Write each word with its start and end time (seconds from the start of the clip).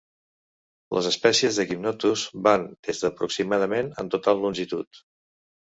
Les 0.97 1.09
espècies 1.09 1.59
de 1.61 1.65
"Gymnotus" 1.73 2.25
van 2.49 2.67
des 2.89 3.05
d'aproximadament 3.05 3.95
en 4.05 4.15
total 4.17 4.45
longitud. 4.49 5.07